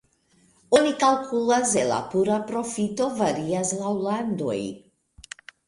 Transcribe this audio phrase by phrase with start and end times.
[0.79, 4.59] Oni kalkulas el la pura profito, varias laŭ landoj.